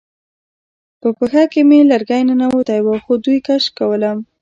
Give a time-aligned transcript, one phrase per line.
[1.01, 4.17] په پښه کې مې لرګی ننوتی و خو دوی کش کولم